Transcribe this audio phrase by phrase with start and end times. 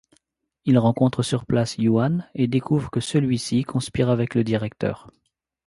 [0.65, 5.11] Il rencontre sur place Yuan et découvre que celui-ci conspire avec le directeur.